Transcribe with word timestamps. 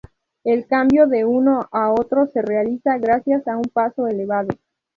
El 0.43 0.65
cambio 0.65 1.05
de 1.05 1.25
uno 1.25 1.69
a 1.71 1.91
otro 1.91 2.25
se 2.33 2.41
realiza 2.41 2.97
gracias 2.97 3.47
a 3.47 3.55
un 3.55 3.69
paso 3.71 4.07
elevado. 4.07 4.49